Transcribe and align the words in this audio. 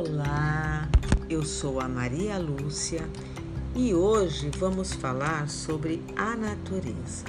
Olá, 0.00 0.88
eu 1.28 1.44
sou 1.44 1.80
a 1.80 1.88
Maria 1.88 2.38
Lúcia 2.38 3.04
e 3.74 3.92
hoje 3.92 4.48
vamos 4.56 4.92
falar 4.92 5.48
sobre 5.48 6.00
a 6.14 6.36
natureza. 6.36 7.24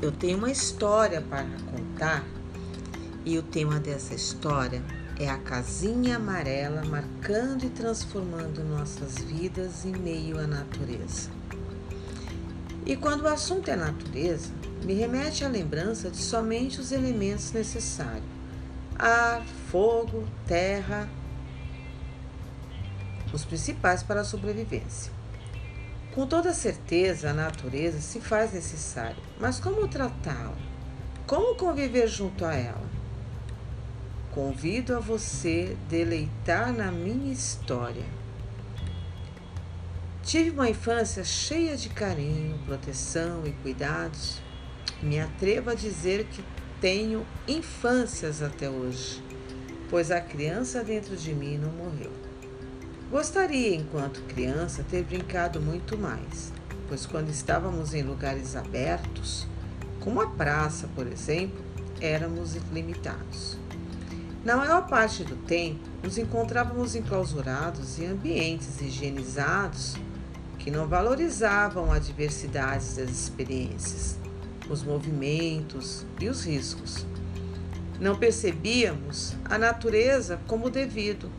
Eu 0.00 0.10
tenho 0.10 0.38
uma 0.38 0.50
história 0.50 1.20
para 1.20 1.44
contar 1.70 2.24
e 3.26 3.36
o 3.36 3.42
tema 3.42 3.78
dessa 3.78 4.14
história 4.14 4.82
é 5.20 5.28
a 5.28 5.36
casinha 5.36 6.16
amarela 6.16 6.82
marcando 6.86 7.64
e 7.64 7.68
transformando 7.68 8.64
nossas 8.64 9.18
vidas 9.18 9.84
em 9.84 9.92
meio 9.92 10.38
à 10.38 10.46
natureza. 10.46 11.28
E 12.86 12.96
quando 12.96 13.24
o 13.24 13.28
assunto 13.28 13.70
é 13.70 13.76
natureza, 13.76 14.50
me 14.82 14.94
remete 14.94 15.44
à 15.44 15.48
lembrança 15.48 16.08
de 16.08 16.16
somente 16.16 16.80
os 16.80 16.90
elementos 16.90 17.52
necessários: 17.52 18.24
ar, 18.98 19.44
fogo, 19.70 20.24
terra, 20.46 21.06
os 23.36 23.44
principais 23.44 24.02
para 24.02 24.22
a 24.22 24.24
sobrevivência. 24.24 25.12
Com 26.14 26.26
toda 26.26 26.54
certeza, 26.54 27.30
a 27.30 27.34
natureza 27.34 28.00
se 28.00 28.20
faz 28.20 28.52
necessária, 28.52 29.22
mas 29.38 29.60
como 29.60 29.86
tratá-la? 29.86 30.56
Como 31.26 31.54
conviver 31.54 32.08
junto 32.08 32.44
a 32.44 32.54
ela? 32.54 32.86
Convido 34.32 34.96
a 34.96 35.00
você 35.00 35.76
deleitar 35.88 36.72
na 36.72 36.90
minha 36.90 37.32
história. 37.32 38.04
Tive 40.22 40.50
uma 40.50 40.68
infância 40.68 41.22
cheia 41.22 41.76
de 41.76 41.90
carinho, 41.90 42.58
proteção 42.64 43.46
e 43.46 43.52
cuidados. 43.52 44.40
Me 45.02 45.20
atrevo 45.20 45.70
a 45.70 45.74
dizer 45.74 46.24
que 46.24 46.42
tenho 46.80 47.26
infâncias 47.46 48.42
até 48.42 48.68
hoje, 48.68 49.22
pois 49.90 50.10
a 50.10 50.20
criança 50.20 50.82
dentro 50.82 51.16
de 51.16 51.34
mim 51.34 51.58
não 51.58 51.70
morreu. 51.70 52.26
Gostaria, 53.08 53.76
enquanto 53.76 54.20
criança, 54.22 54.84
ter 54.90 55.04
brincado 55.04 55.60
muito 55.60 55.96
mais, 55.96 56.52
pois 56.88 57.06
quando 57.06 57.30
estávamos 57.30 57.94
em 57.94 58.02
lugares 58.02 58.56
abertos, 58.56 59.46
como 60.00 60.20
a 60.20 60.26
praça, 60.30 60.88
por 60.92 61.06
exemplo, 61.06 61.64
éramos 62.00 62.56
limitados. 62.72 63.56
Na 64.44 64.56
maior 64.56 64.88
parte 64.88 65.22
do 65.22 65.36
tempo, 65.36 65.88
nos 66.02 66.18
encontrávamos 66.18 66.96
enclausurados 66.96 68.00
em 68.00 68.06
ambientes 68.06 68.80
higienizados 68.80 69.94
que 70.58 70.68
não 70.68 70.88
valorizavam 70.88 71.92
a 71.92 72.00
diversidade 72.00 72.96
das 72.96 73.08
experiências, 73.08 74.18
os 74.68 74.82
movimentos 74.82 76.04
e 76.20 76.28
os 76.28 76.44
riscos. 76.44 77.06
Não 78.00 78.16
percebíamos 78.16 79.32
a 79.44 79.56
natureza 79.56 80.40
como 80.48 80.68
devido 80.68 81.30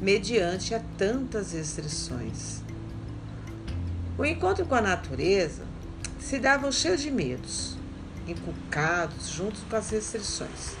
mediante 0.00 0.74
a 0.74 0.80
tantas 0.96 1.52
restrições. 1.52 2.62
O 4.16 4.24
encontro 4.24 4.64
com 4.64 4.74
a 4.74 4.80
natureza 4.80 5.62
se 6.18 6.38
dava 6.38 6.70
cheio 6.72 6.96
de 6.96 7.10
medos, 7.10 7.76
inculcados 8.26 9.28
junto 9.28 9.60
com 9.68 9.76
as 9.76 9.90
restrições. 9.90 10.76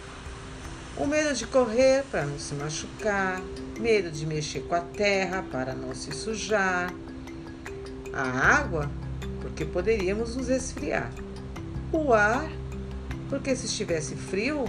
O 0.96 1.06
medo 1.06 1.32
de 1.34 1.46
correr 1.46 2.04
para 2.10 2.26
não 2.26 2.38
se 2.38 2.54
machucar, 2.54 3.40
medo 3.78 4.10
de 4.10 4.26
mexer 4.26 4.60
com 4.62 4.74
a 4.74 4.80
terra 4.80 5.44
para 5.50 5.74
não 5.74 5.94
se 5.94 6.12
sujar, 6.12 6.92
a 8.12 8.22
água, 8.22 8.90
porque 9.40 9.64
poderíamos 9.64 10.34
nos 10.34 10.48
resfriar, 10.48 11.12
o 11.92 12.12
ar, 12.12 12.50
porque 13.28 13.54
se 13.54 13.66
estivesse 13.66 14.16
frio, 14.16 14.64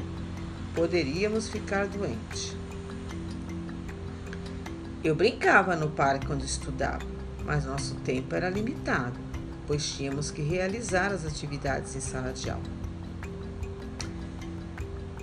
poderíamos 0.75 1.50
ficar 1.50 1.88
doentes. 1.88 2.55
Eu 5.02 5.16
brincava 5.16 5.78
no 5.78 5.89
parque 5.89 6.28
quando 6.28 6.43
estudava, 6.43 7.05
mas 7.45 7.64
nosso 7.64 7.95
tempo 7.95 8.36
era 8.36 8.49
limitado, 8.49 9.17
pois 9.65 9.87
tínhamos 9.93 10.30
que 10.30 10.42
realizar 10.42 11.14
as 11.14 11.26
atividades 11.26 11.95
em 11.95 12.02
sala 12.02 12.33
de 12.33 12.49
aula. 12.49 12.61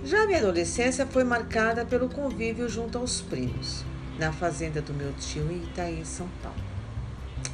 Já 0.03 0.25
minha 0.25 0.39
adolescência 0.39 1.05
foi 1.05 1.23
marcada 1.23 1.85
pelo 1.85 2.09
convívio 2.09 2.67
junto 2.67 2.97
aos 2.97 3.21
primos, 3.21 3.85
na 4.17 4.31
fazenda 4.31 4.81
do 4.81 4.95
meu 4.95 5.13
tio 5.13 5.51
em 5.51 5.63
Itaí, 5.63 6.03
São 6.03 6.27
Paulo. 6.41 6.57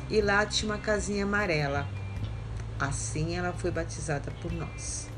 E 0.10 0.22
lá 0.22 0.46
tinha 0.46 0.72
uma 0.72 0.80
casinha 0.80 1.26
amarela. 1.26 1.86
Assim 2.80 3.36
ela 3.36 3.52
foi 3.52 3.70
batizada 3.70 4.32
por 4.42 4.54
nós. 4.54 5.10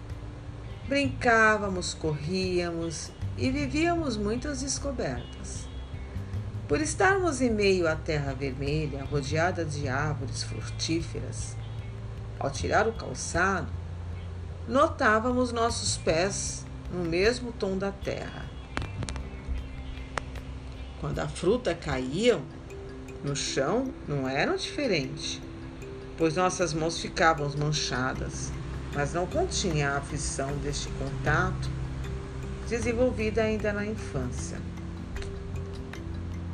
Brincávamos, 0.87 1.93
corríamos 1.93 3.11
e 3.37 3.51
vivíamos 3.51 4.17
muitas 4.17 4.61
descobertas. 4.61 5.74
Por 6.67 6.81
estarmos 6.81 7.41
em 7.41 7.51
meio 7.51 7.87
à 7.87 7.95
terra 7.95 8.33
vermelha, 8.33 9.03
rodeada 9.03 9.63
de 9.63 9.87
árvores 9.87 10.41
frutíferas, 10.41 11.55
ao 12.39 12.49
tirar 12.49 12.87
o 12.87 12.93
calçado, 12.93 13.71
notávamos 14.67 15.51
nossos 15.51 15.95
pés 15.97 16.65
no 16.91 17.03
mesmo 17.03 17.51
tom 17.51 17.77
da 17.77 17.91
terra. 17.91 18.49
Quando 20.99 21.19
a 21.19 21.27
fruta 21.27 21.75
caía 21.75 22.41
no 23.23 23.35
chão, 23.35 23.93
não 24.07 24.27
era 24.27 24.57
diferente, 24.57 25.39
pois 26.17 26.35
nossas 26.35 26.73
mãos 26.73 26.99
ficavam 26.99 27.47
manchadas, 27.59 28.51
mas 28.95 29.13
não 29.13 29.27
continha 29.27 29.91
a 29.91 29.97
aflição 29.97 30.51
deste 30.63 30.89
contato 30.89 31.69
desenvolvida 32.67 33.43
ainda 33.43 33.71
na 33.71 33.85
infância. 33.85 34.57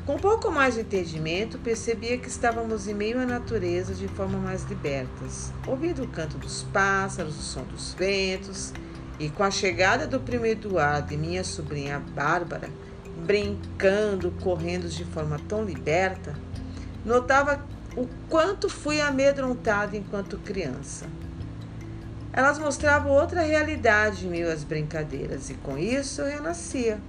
Com 0.06 0.16
um 0.16 0.20
pouco 0.20 0.50
mais 0.50 0.74
de 0.74 0.82
entendimento, 0.82 1.60
percebia 1.60 2.18
que 2.18 2.28
estávamos 2.28 2.88
em 2.88 2.94
meio 2.94 3.20
à 3.20 3.26
natureza 3.26 3.94
de 3.94 4.08
forma 4.08 4.40
mais 4.40 4.64
libertas, 4.64 5.54
ouvindo 5.68 6.04
o 6.04 6.08
canto 6.08 6.40
dos 6.40 6.64
pássaros, 6.64 7.38
o 7.38 7.42
som 7.42 7.64
dos 7.64 7.94
ventos, 7.94 8.74
e 9.20 9.30
com 9.30 9.44
a 9.44 9.52
chegada 9.52 10.08
do 10.08 10.20
primo 10.20 10.48
Eduardo 10.48 11.14
e 11.14 11.18
minha 11.18 11.44
sobrinha 11.44 12.00
Bárbara, 12.00 12.68
brincando, 13.28 14.32
correndo 14.42 14.90
de 14.90 15.06
forma 15.06 15.38
tão 15.48 15.64
liberta, 15.64 16.34
notava 17.06 17.64
o 17.96 18.08
quanto 18.28 18.68
fui 18.68 19.00
amedrontada 19.00 19.96
enquanto 19.96 20.40
criança. 20.40 21.06
Elas 22.34 22.58
mostravam 22.58 23.12
outra 23.12 23.42
realidade 23.42 24.26
em 24.26 24.32
meio 24.32 24.52
às 24.52 24.64
brincadeiras, 24.64 25.52
e 25.52 25.54
com 25.54 25.78
isso 25.78 26.22
eu 26.22 26.28
renascia. 26.28 27.00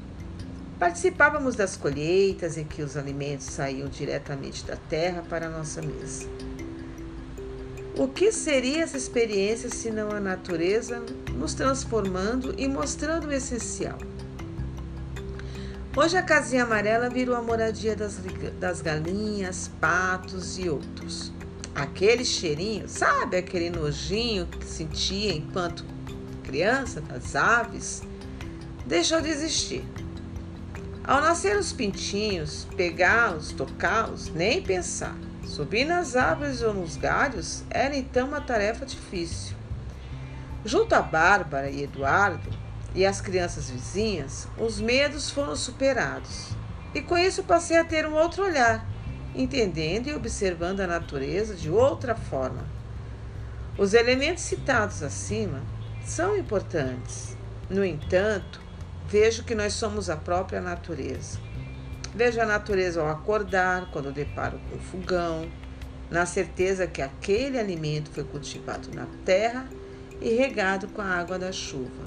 Participávamos 0.83 1.55
das 1.55 1.77
colheitas 1.77 2.59
em 2.59 2.65
que 2.65 2.83
os 2.83 2.97
alimentos 2.97 3.47
saíam 3.47 3.89
diretamente 3.89 4.65
da 4.65 4.75
terra 4.75 5.23
para 5.31 5.47
a 5.47 5.49
nossa 5.49 5.81
mesa. 5.81 6.29
O 7.97 8.09
que 8.09 8.33
seria 8.33 8.83
essa 8.83 8.97
experiência 8.97 9.71
se 9.71 9.93
não 9.93 10.11
a 10.11 10.19
natureza 10.19 11.01
nos 11.37 11.55
transformando 11.55 12.53
e 12.59 12.67
mostrando 12.67 13.29
o 13.29 13.33
essencial? 13.33 13.97
Hoje 15.97 16.17
a 16.17 16.23
casinha 16.25 16.65
amarela 16.65 17.09
virou 17.09 17.37
a 17.37 17.43
moradia 17.43 17.95
das, 17.95 18.19
das 18.59 18.83
galinhas, 18.83 19.71
patos 19.81 20.59
e 20.59 20.69
outros. 20.69 21.33
Aquele 21.77 22.25
cheirinho, 22.25 22.89
sabe 22.89 23.37
aquele 23.37 23.71
nojinho 23.71 24.49
que 24.49 24.67
sentia 24.67 25.33
enquanto 25.33 25.85
criança 26.43 27.01
das 27.01 27.37
aves, 27.37 28.03
deixou 28.85 29.21
de 29.21 29.29
existir. 29.29 29.85
Ao 31.05 31.21
nascer 31.21 31.57
os 31.57 31.73
pintinhos, 31.73 32.69
pegá-los, 32.77 33.51
tocá-los, 33.51 34.29
nem 34.29 34.63
pensar. 34.63 35.17
Subir 35.45 35.85
nas 35.85 36.15
árvores 36.15 36.63
ou 36.63 36.73
nos 36.73 36.97
galhos 36.97 37.65
era 37.69 37.97
então 37.97 38.29
uma 38.29 38.41
tarefa 38.41 38.87
difícil. 38.87 39.57
Junto 40.65 40.95
a 40.95 41.03
Bárbara 41.03 41.69
e 41.69 41.83
Eduardo 41.83 42.49
e 42.95 43.05
as 43.05 43.21
crianças 43.21 43.69
vizinhas, 43.69 44.47
os 44.57 44.81
medos 44.81 45.29
foram 45.29 45.57
superados. 45.57 46.51
E 46.95 47.03
com 47.03 47.19
isso 47.19 47.43
passei 47.43 47.79
a 47.79 47.85
ter 47.85 48.07
um 48.07 48.15
outro 48.15 48.45
olhar, 48.45 48.87
entendendo 49.35 50.07
e 50.07 50.15
observando 50.15 50.81
a 50.81 50.87
natureza 50.87 51.57
de 51.57 51.69
outra 51.69 52.15
forma. 52.15 52.65
Os 53.77 53.93
elementos 53.93 54.45
citados 54.45 55.03
acima 55.03 55.63
são 56.05 56.37
importantes. 56.37 57.37
No 57.69 57.85
entanto, 57.85 58.61
Vejo 59.13 59.45
que 59.45 59.55
nós 59.55 59.75
somos 59.75 60.09
a 60.09 60.17
própria 60.17 60.59
natureza. 60.59 61.39
Vejo 62.15 62.41
a 62.41 62.47
natureza 62.47 63.03
ao 63.03 63.11
acordar, 63.11 63.91
quando 63.91 64.11
deparo 64.11 64.59
com 64.71 64.77
o 64.77 64.81
fogão, 64.81 65.47
na 66.11 66.25
certeza 66.25 66.87
que 66.87 67.03
aquele 67.03 67.59
alimento 67.59 68.11
foi 68.11 68.25
cultivado 68.25 68.89
na 68.95 69.07
terra 69.23 69.69
e 70.19 70.31
regado 70.31 70.89
com 70.89 71.03
a 71.03 71.05
água 71.05 71.39
da 71.39 71.53
chuva. 71.53 72.05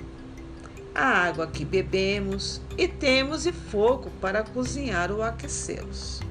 A 0.96 1.06
água 1.06 1.46
que 1.46 1.64
bebemos 1.64 2.60
e 2.76 2.88
temos 2.88 3.46
e 3.46 3.52
fogo 3.52 4.10
para 4.20 4.42
cozinhar 4.42 5.12
ou 5.12 5.22
aquecê-los. 5.22 6.22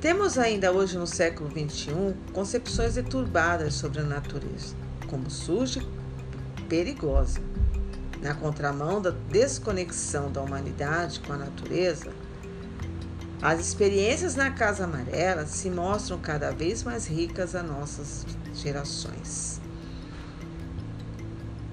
Temos 0.00 0.36
ainda 0.36 0.72
hoje 0.72 0.98
no 0.98 1.06
século 1.06 1.48
XXI 1.48 2.16
concepções 2.32 2.94
deturbadas 2.94 3.74
sobre 3.74 4.00
a 4.00 4.04
natureza, 4.04 4.74
como 5.06 5.30
surge 5.30 5.80
perigosa. 6.70 7.40
Na 8.22 8.34
contramão 8.34 9.02
da 9.02 9.10
desconexão 9.10 10.30
da 10.30 10.40
humanidade 10.40 11.20
com 11.20 11.32
a 11.32 11.36
natureza, 11.36 12.12
as 13.42 13.58
experiências 13.58 14.36
na 14.36 14.50
Casa 14.50 14.84
Amarela 14.84 15.46
se 15.46 15.68
mostram 15.68 16.18
cada 16.18 16.52
vez 16.52 16.82
mais 16.82 17.06
ricas 17.06 17.56
a 17.56 17.62
nossas 17.62 18.24
gerações. 18.54 19.60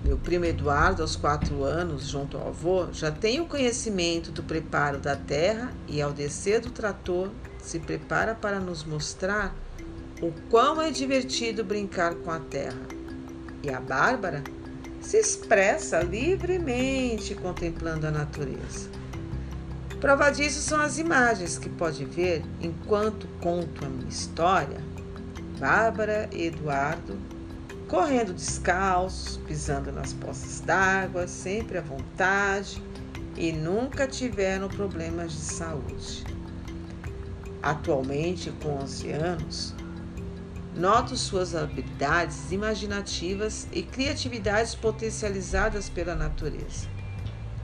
Meu 0.03 0.17
primo 0.17 0.45
Eduardo, 0.45 1.01
aos 1.01 1.17
quatro 1.17 1.63
anos, 1.63 2.07
junto 2.07 2.37
ao 2.37 2.47
avô, 2.47 2.87
já 2.93 3.11
tem 3.11 3.41
o 3.41 3.45
conhecimento 3.45 4.31
do 4.31 4.41
preparo 4.41 4.99
da 4.99 5.17
terra 5.17 5.73
e, 5.85 6.01
ao 6.01 6.13
descer 6.13 6.61
do 6.61 6.71
trator, 6.71 7.29
se 7.61 7.77
prepara 7.77 8.33
para 8.33 8.57
nos 8.57 8.85
mostrar 8.85 9.53
o 10.21 10.31
quão 10.49 10.81
é 10.81 10.89
divertido 10.91 11.61
brincar 11.61 12.15
com 12.15 12.31
a 12.31 12.39
terra. 12.39 12.79
E 13.61 13.69
a 13.69 13.81
Bárbara 13.81 14.41
se 15.01 15.17
expressa 15.17 16.01
livremente 16.01 17.35
contemplando 17.35 18.07
a 18.07 18.11
natureza. 18.11 18.89
Prova 19.99 20.29
disso 20.29 20.61
são 20.61 20.79
as 20.79 20.99
imagens 20.99 21.57
que 21.57 21.69
pode 21.69 22.05
ver 22.05 22.43
enquanto 22.61 23.27
conto 23.39 23.85
a 23.85 23.89
minha 23.89 24.09
história. 24.09 24.77
Bárbara 25.59 26.29
e 26.31 26.47
Eduardo 26.47 27.17
correndo 27.87 28.33
descalços, 28.33 29.37
pisando 29.47 29.91
nas 29.91 30.13
poças 30.13 30.59
d'água, 30.59 31.27
sempre 31.27 31.77
à 31.77 31.81
vontade 31.81 32.83
e 33.35 33.51
nunca 33.51 34.07
tiveram 34.07 34.67
problemas 34.67 35.31
de 35.31 35.39
saúde. 35.39 36.23
Atualmente, 37.61 38.51
com 38.61 38.77
11 38.83 39.11
anos, 39.11 39.75
noto 40.77 41.17
suas 41.17 41.55
habilidades 41.55 42.51
imaginativas 42.51 43.67
e 43.71 43.81
criatividades 43.81 44.75
potencializadas 44.75 45.89
pela 45.89 46.13
natureza. 46.13 46.87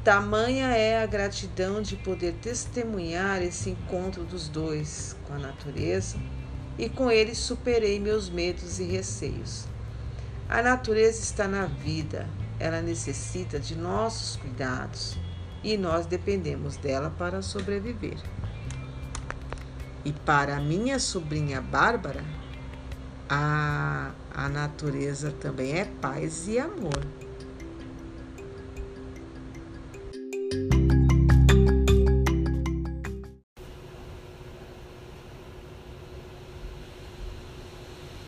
Tamanha 0.04 0.76
é 0.76 1.02
a 1.02 1.06
gratidão 1.06 1.82
de 1.82 1.96
poder 1.96 2.34
testemunhar 2.42 3.42
esse 3.42 3.70
encontro 3.70 4.24
dos 4.24 4.50
dois 4.50 5.16
com 5.28 5.36
a 5.36 5.38
natureza 5.38 6.18
e 6.78 6.90
com 6.90 7.12
ele 7.12 7.36
superei 7.36 8.00
meus 8.00 8.30
medos 8.30 8.80
e 8.80 8.84
receios. 8.84 9.66
A 10.50 10.62
natureza 10.62 11.22
está 11.22 11.48
na 11.48 11.66
vida, 11.66 12.28
ela 12.60 12.82
necessita 12.82 13.60
de 13.60 13.76
nossos 13.76 14.36
cuidados 14.38 15.16
e 15.64 15.78
nós 15.78 16.08
dependemos 16.08 16.78
dela 16.78 17.14
para 17.18 17.44
sobreviver. 17.44 18.18
E 20.04 20.12
para 20.12 20.60
minha 20.60 21.00
sobrinha 21.00 21.62
Bárbara, 21.62 22.24
a, 23.30 24.12
a 24.34 24.50
natureza 24.50 25.32
também 25.40 25.74
é 25.74 25.86
paz 25.86 26.48
e 26.48 26.60
amor. 26.60 27.04